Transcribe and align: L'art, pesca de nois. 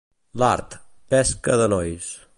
L'art, 0.43 0.77
pesca 1.15 1.61
de 1.63 1.71
nois. 1.77 2.13